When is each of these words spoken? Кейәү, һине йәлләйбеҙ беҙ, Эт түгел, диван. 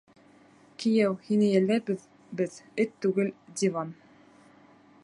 Кейәү, 0.83 1.11
һине 1.27 1.49
йәлләйбеҙ 1.57 2.09
беҙ, 2.41 2.59
Эт 2.87 2.97
түгел, 3.07 3.31
диван. 3.63 3.95